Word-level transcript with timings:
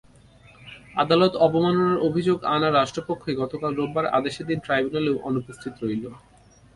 আদালত 0.95 1.33
অবমাননার 1.45 2.03
অভিযোগ 2.07 2.37
আনা 2.55 2.69
রাষ্ট্রপক্ষই 2.71 3.35
গতকাল 3.41 3.71
রোববার 3.75 4.05
আদেশের 4.17 4.45
দিনে 4.47 4.63
ট্রাইব্যুনালে 4.65 5.11
অনুপস্থিত 5.29 5.73
রইল। 5.79 6.05